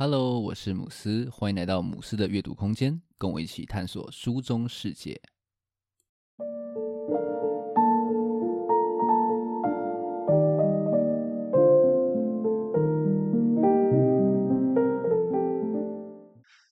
[0.00, 5.20] Hello，我是姆斯，欢迎来到姆斯的阅读空间，跟我一起探索书中世界。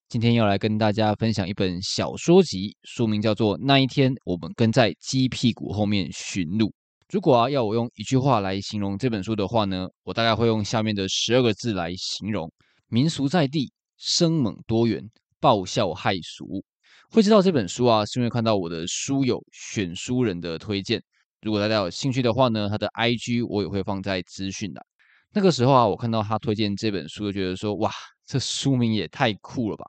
[0.08, 6.66] 今天要来跟大家分享一本小说集，书名叫做《那一天，我们跟在鸡屁股后面寻路》。
[7.12, 12.48] 如果啊要我用一句话来形容这本书的话呢，我大概会用下面的十二个字来形容。
[12.88, 16.64] 民俗在地，生猛多元，爆笑骇俗。
[17.10, 21.02] 会知道这本书啊，是因为看到我的书友选书人的推荐。
[21.42, 24.84] 如果大家有兴趣的话呢，他的 IG 我也会放在资讯栏。
[25.32, 27.90] 那个时候啊，我看到他推荐这本书，就觉得说，哇，
[28.26, 29.84] 这书名也太酷了吧！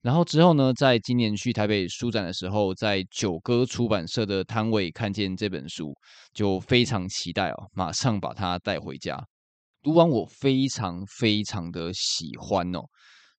[0.00, 5.94] 然后之后呢，在今年去台北书展的时候，在九歌出版社的摊位看见这本书，
[6.32, 9.22] 就非常期待哦，马上把它带回家。
[9.82, 12.80] 读完我非常非常的喜欢哦，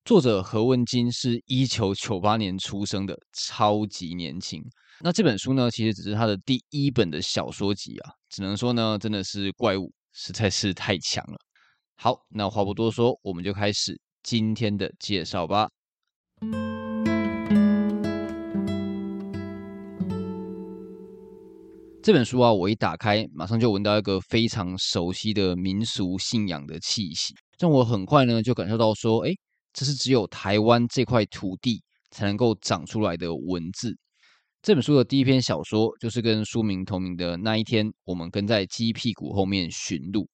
[0.04, 4.62] 作者何文金是一九九八年出生的，超级年轻。
[5.00, 11.38] 那这本书呢，其实只是他的第一本的小说集啊，只能说呢，真的是怪物，实在是太强了。
[11.96, 15.70] 好，那话不多说，我们就开始今天的介绍吧。
[22.04, 29.32] 这本书啊，我一打开，马上就闻到一个非常熟悉的民俗信仰的气息，让我很快呢就感受到说，哎，
[29.71, 33.95] 这是只有台湾这块土地才能够长出来的文字。
[34.62, 40.27] 这本书的第一篇小说就是跟书名同名的那一天，我们跟在鸡屁股后面寻路。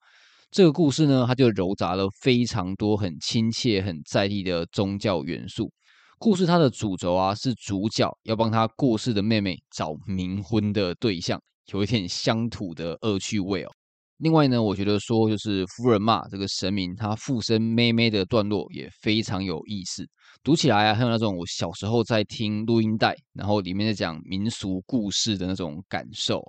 [0.50, 5.72] 这个故事呢，它就糅杂了非常多很亲切、很在地的宗教元素。
[6.18, 11.40] 故事它的主轴啊，是主角要帮他过世的妹妹找冥婚的对象。
[11.72, 13.70] 有一点乡土的恶趣味哦。
[14.18, 20.06] 另外呢，我觉得说就是夫人骂这个神明他附身妹妹的段落也非常有意思，
[20.44, 26.44] 读起来啊，很有那种我小时候在听录音带，然后里面在讲民俗故事的那种感受。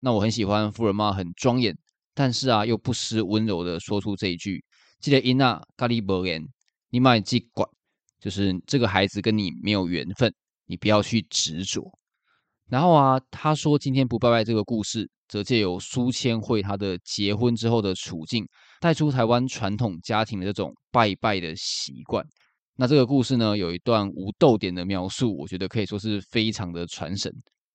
[0.00, 1.72] 那我很喜欢夫人骂很庄严，
[2.12, 4.64] 但是啊又不失温柔的说出这一句
[4.98, 6.44] ：“记得伊娜咖喱伯言，
[6.90, 7.68] 你买记管，
[8.18, 10.34] 就是这个孩子跟你没有缘分，
[10.66, 11.88] 你不要去执着。”
[12.72, 18.48] 然后啊，他说今天不拜拜这个故事，则借由苏千惠她的结婚之后的处境，
[18.80, 22.24] 带出台湾传统家庭的这种拜拜的习惯。
[22.74, 27.30] 那这个故事呢，有一段无逗点的描述，我觉得可以说是非常的传神。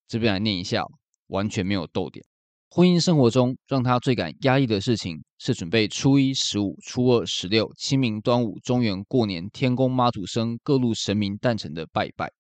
[0.08, 0.84] 这边来念一下，
[1.28, 2.26] 完全没有逗点。
[2.72, 12.32] 婚姻生活中让他最感压抑的事情，是准备初一、十五、初二、十六、清明、端午、中元、过年、天公、妈祖生各路神明诞辰的拜拜。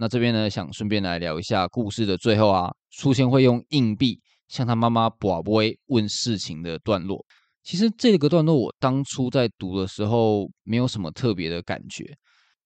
[0.00, 7.26] 那这边呢，想顺便来聊一下故事的最后啊，苏千惠用硬币向他妈妈博杯问事情的段落。
[7.64, 12.04] 其实这个段落我当初在读的时候没有什么特别的感觉，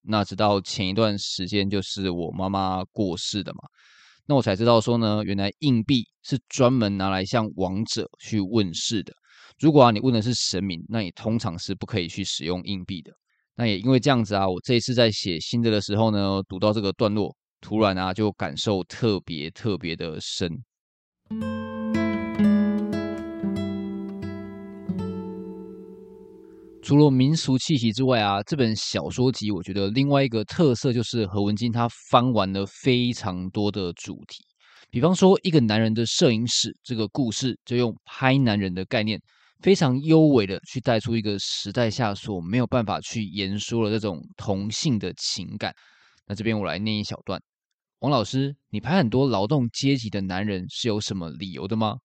[0.02, 3.60] 那直到前一段时间就是我妈妈过世的嘛，
[4.26, 9.14] 那我才知道说呢，原来硬币是专门拿来向王者去问事的。
[9.58, 13.10] 如果啊你问的是神明，那你通常是不可以去使用硬币的。
[13.54, 20.50] 那也因为这样子啊，我这一次在写心得的时候呢，读到这个段落，突然啊就感受特别特别的深。
[26.82, 34.42] 除了民俗气息之外啊，这本小说集我觉得另外一个特色就是何文金他翻完了非常多的主题，
[34.90, 39.20] 比方说一个男人的摄影史这个故事，就用拍男人的概念。
[39.62, 45.72] 非常优美的去带出一个时代下所没有办法去言说的这种同性的情感。
[46.26, 47.40] 那这边我来念一小段：
[48.00, 51.96] 王老师，你拍很多劳动阶级的男人是有什么理由的吗？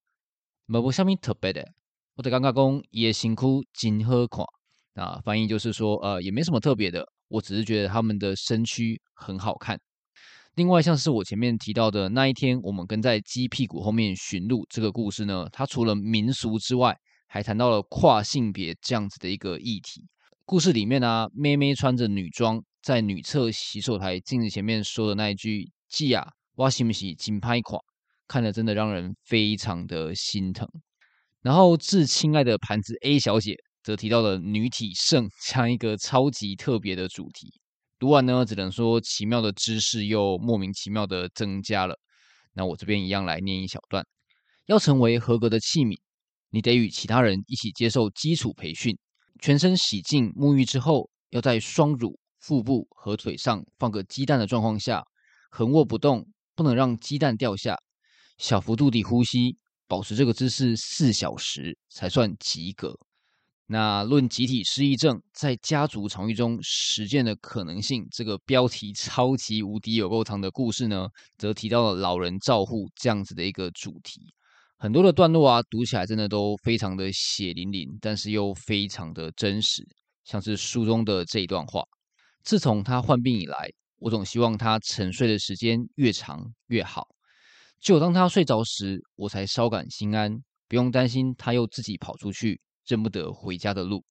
[0.68, 1.68] 没有什么特别的，
[2.16, 4.46] 我的刚刚讲也辛苦金喝垮。
[4.94, 9.80] 啊，翻译就是说，呃，也没什么特别的，我只是觉得他们的身躯很好看。
[10.56, 16.98] 另外，像是我前面提到的那一天，我们跟在鸡屁股后面寻路这个故事呢，它除了民俗之外，
[17.28, 20.04] 还谈到了跨性别这样子的一个议题。
[20.46, 26.26] 故事里面呢、啊，妹妹穿着女装在女厕洗手台镜子前面说的那一句“记啊，
[26.56, 27.80] 我是不是金拍垮”，
[28.28, 30.68] 看着真的让人非常的心疼。
[31.42, 37.54] 然后致亲爱的盘子 A 小姐则提到了女体盛 这样一个超级特别的主题。
[38.00, 42.00] 读完呢，只能说奇妙的知识又莫名其妙的增加了。
[42.54, 44.06] 那我这边一样来念一小段：
[44.66, 45.98] 要成为合格的器皿。
[46.50, 48.98] 你得与其他人一起接受基础培训，
[49.42, 55.04] 全身洗净沐浴之后，要在双乳、腹部和腿上放个鸡蛋的状况下，
[55.52, 57.78] 横卧不动，不能让鸡蛋掉下，
[58.38, 59.58] 小幅度地呼吸，
[59.88, 62.98] 保持这个姿势四小时才算及格。
[63.70, 74.34] 那论集体失忆症在家族场域中实践的可能性，这个标题超级无敌有够长的故事呢，则提到了老人照护这样子的一个主题。
[74.80, 79.84] 很多的段落啊，读起来真的都非常的血淋淋，但是又非常的真实。
[80.24, 81.84] 像是书中的这一段话：
[82.44, 87.08] 自从他患病以来，我总希望他沉睡的时间越长越好。
[87.82, 92.62] 只有当他睡着时，我才稍感心安，不用担心他又自己跑出去。
[92.86, 94.06] 认不得回家的路，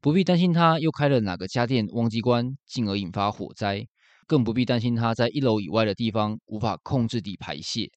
[0.00, 3.86] 不必担心他又开了哪个家电忘记关，进而引发火灾，
[4.26, 7.88] 更不必担心他在一楼以外的地方无法控制地排泄。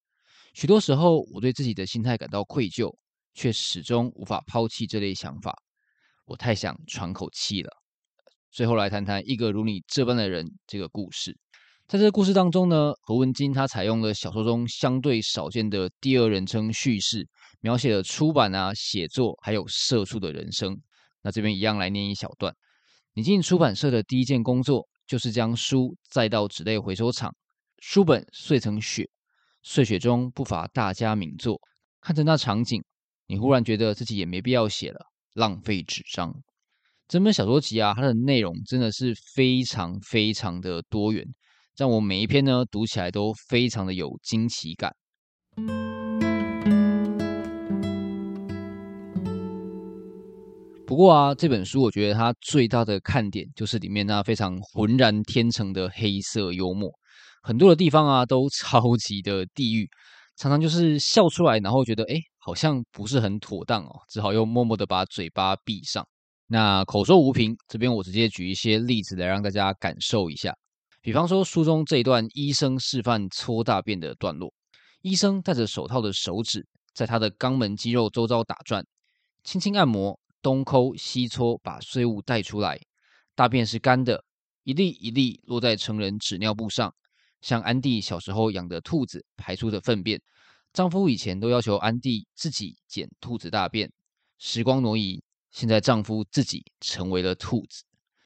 [0.53, 2.93] 许多时候，我对自己的心态感到愧疚，
[3.33, 5.57] 却始终无法抛弃这类想法。
[6.25, 7.71] 我太想喘口气了。
[8.51, 11.37] 最后来谈谈一个如你这般的人这个故事。
[11.87, 17.27] 在这个故事当中呢，何文金他采用了小说中相对少见的第二人称叙事。
[17.63, 20.81] 描写了出版啊、写作还有社畜的人生。
[21.21, 22.55] 那这边一样来念一小段：
[23.13, 27.35] 你进出版社的第一件工作，就是将书载到纸类回收厂，
[27.77, 29.07] 书本碎成雪，
[29.63, 31.59] 碎雪中不乏大家名作。
[32.01, 32.83] 看着那场景，
[33.27, 34.99] 你忽然觉得自己也没必要写了，
[35.33, 36.33] 浪费纸张。
[37.07, 41.25] 整本小说集啊，它的内容真的是非常非常的多元，
[41.77, 44.95] 让我每一篇呢读起来都非常的有惊奇感。
[50.87, 56.91] 不过啊，这本书我觉得它最大的看点就是里面那非常浑然天成的黑色幽默，
[57.41, 59.89] 很多的地方啊都 超级的地狱，
[60.37, 66.07] 常常就是笑出来，然后觉得哎好像不是很妥当哦，只好又默默的把嘴巴闭上。
[66.47, 70.53] 那口说无凭，这边我直接举一些例子来让大家感受一下，
[71.01, 74.53] 比方说书中这一段医生示范搓大便的段落，
[75.01, 78.85] 医生戴着手套的手指在他的肛门肌肉周遭打转，
[79.43, 80.19] 轻轻按摩。
[80.43, 82.79] 东抠西搓，把碎物带出来。
[83.35, 84.23] 大便是干的，
[84.63, 86.91] 一粒一粒落在成人纸尿布上，
[87.41, 90.21] 像安迪小时候养的兔子排出的粪便。
[90.73, 93.91] 丈夫以前都要求安迪自己捡兔子大便。
[94.37, 95.21] 时光挪移，
[95.51, 97.83] 现在丈夫自己成为了兔子。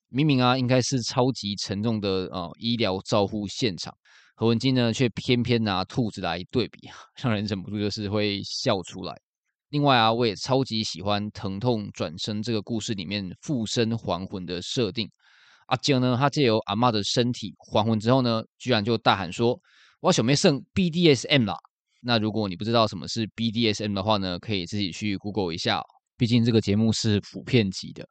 [0.10, 3.94] 明明啊，应该是超级沉重的啊、呃、医疗照护现场，
[4.36, 6.88] 何文金呢却偏偏拿兔子来对比，
[7.22, 9.20] 让人忍不住就是会笑出来。
[9.70, 15.10] 另外啊，我也超级喜欢疼痛转身这个故事里面附身还魂的设定。
[15.66, 19.60] 阿杰呢，他借由阿嬷的身体还魂之后呢，居然就大喊说
[20.02, 21.56] ：“我小妹剩 BDSM 啦！”
[22.02, 25.82] 那如果你不知道什么是 BDSM 的话呢，可以自己去 Google 一下，
[26.18, 28.08] 毕竟这个节目是普遍级的。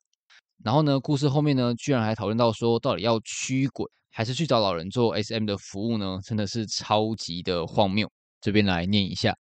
[0.65, 6.19] 然后呢，故事后面呢，居然还讨论到说，到底要驱鬼还是去找老人做 SM 的服务呢？
[6.25, 8.11] 真的是超级的荒谬。
[8.41, 9.37] 这边来念一下：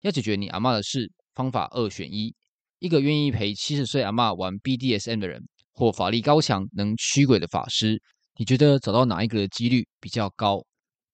[0.00, 1.10] 要解决你阿嬷的事。
[1.34, 2.34] 方法二选一：
[2.78, 8.00] 一个愿意陪七十岁阿嬷玩 BDSM 的人，或法力高强能驱鬼的法师。
[8.36, 10.64] 你觉得找到哪一个的几率比较高？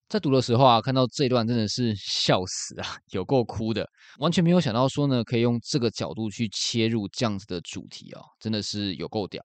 [0.07, 9.43] 在读的时候啊，看到这一段真的是笑死啊，有够哭的，完全没有想到说呢，可以用这个角度去切入这样子的主题啊，真的是有够屌。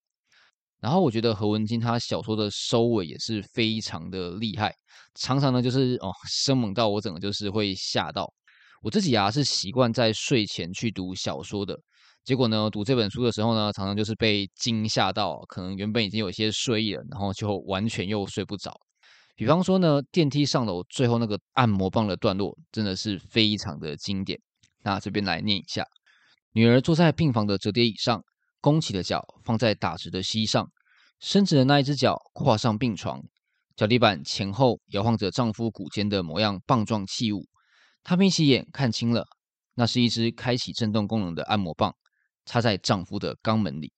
[0.81, 4.75] 然后我觉得何文金他小说的收尾也是非常的厉害，
[5.14, 8.32] 常常呢就是哦生猛到我整个就是会吓到。
[8.82, 11.78] 我自己啊是习惯在睡前去读小说的，
[12.25, 18.75] 结果呢，读这本书的时候呢，常常就是被惊吓到，可能原本已经有些睡意了，然后就完全又睡不着。
[19.37, 24.41] 比方说呢，电梯上楼最后那个按摩棒的段落，真的是非常的经典。
[24.82, 25.84] 那这边来念一下：
[26.53, 28.22] 女儿坐在病房的折叠椅上，
[28.60, 30.70] 弓起的脚放在打直的膝上，
[31.20, 33.20] 伸直的那一只脚跨上病床，
[33.77, 37.44] 脚底板前后摇晃着丈夫骨间的模样棒状器物。
[38.03, 39.27] 她眯起眼看清了，
[39.75, 41.94] 那是一只开启震动功能的按摩棒，
[42.46, 43.93] 插在丈夫的肛门里。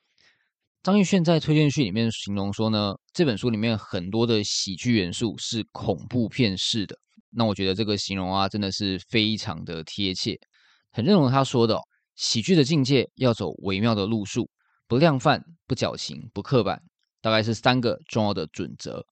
[0.83, 6.97] 张亦绚在推荐序里面形容说呢，这本书里面很多的喜剧元素是恐怖片式的。
[7.31, 10.39] 那我觉得这个形容啊，真的是非常的贴切，
[10.93, 11.77] 很认同他说的，
[12.15, 14.49] 喜剧的境界要走微妙的路数，
[14.87, 16.81] 不量贩、不矫情、不刻板，
[17.21, 19.05] 大概是三个重要的准则，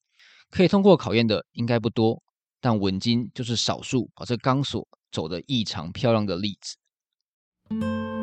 [0.51, 2.23] 可以通过考验的应该不多。
[2.61, 8.14] 但文金就是少数把这钢索走得异常漂亮的例子。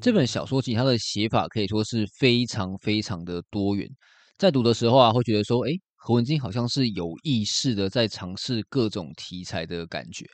[0.00, 3.86] 这本小说集它的写法可以说是非常非常的多元，
[4.38, 10.24] 在读的时候啊，会觉得说，哎，何文金好像是有意识的在尝试各种题材的感觉。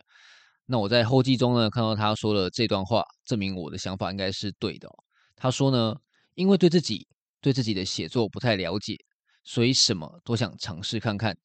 [0.67, 4.93] 那我在后记中呢，看到他说了这段话，证明我的想法应该是对的哦。
[5.35, 5.97] 他说呢，
[6.35, 7.05] 因为对自己、
[7.41, 8.97] 对自己的写作不太了解，
[9.43, 11.37] 所以什么都想尝试看看。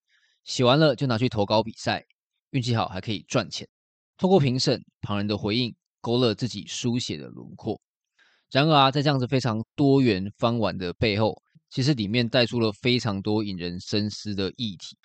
[0.44, 2.04] 写完了就拿去投稿比赛，
[2.52, 3.68] 运气好还可以赚钱。
[4.16, 7.82] 透过评审、旁人的回应，勾勒自己书写的轮廓。
[8.52, 14.98] 然而啊，在这样子非常多元翻玩的背后，其实里面带出了非常多引人深思的议题。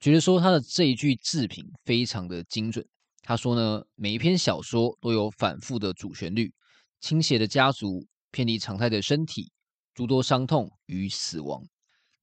[0.00, 2.84] 觉得说他的这一句自评非常的精准。
[3.22, 6.52] 他说呢，每一篇小说都有反复的主旋律，
[7.00, 9.50] 倾斜的家族，偏离常态的身体，
[9.94, 11.62] 诸多伤痛与死亡。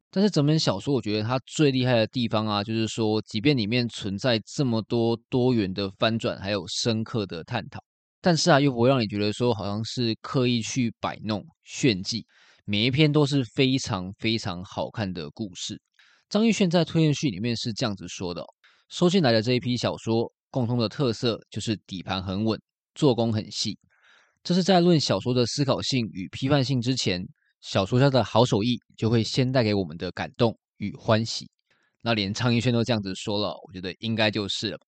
[0.10, 7.82] 但是整本小说，我觉得它最厉害的地方啊，就是说，即便里面存在这么多多元的翻转，还有深刻的探讨，
[8.22, 12.26] 但是啊，又不会让你觉得说好像是刻意去摆弄炫技。
[12.66, 15.82] 每一篇都是非常非常好看的故事。
[16.30, 18.46] 张亦绚在推荐序里面是这样子说的：
[18.90, 22.62] 收进来的这一批小说，共通的特色就是底盘很稳，
[22.94, 23.78] 做工很细。
[24.44, 27.22] 这是在论小说的思考性与批判性之前。
[27.62, 31.48] 小说家的好手艺就会先带给我们的感动与欢喜。
[32.02, 34.80] 那连张亦绚都这样子说了，我觉得应该就是了。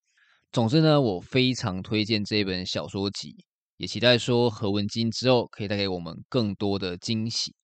[0.53, 3.35] 总之呢，我非常推荐这一本小说集，
[3.77, 7.55] 也期待说何文金之后可以带给我们更多的惊喜。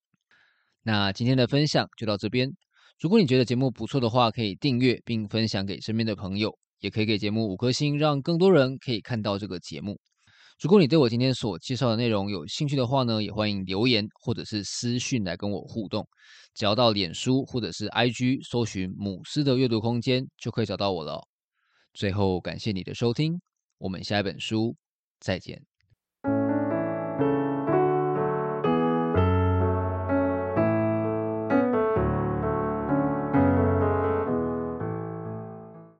[0.82, 2.50] 那今天的分享就到这边。
[2.98, 9.96] 如果你觉得节目不错的话，可以订阅并分享给身边的朋友，也可以给节目五颗星，让更多人可以看到这个节目。
[10.60, 16.04] 如果你对我今天所介绍的内容有兴趣的话呢，也欢迎留言或者是私讯来跟我互动。
[16.56, 21.29] 只要到脸书或者是 IG 搜寻“母狮的阅读空间”，就可以找到我了。
[21.92, 23.40] 最后，感谢你的收听，
[23.78, 24.76] 我们下一本书
[25.18, 25.69] 再见。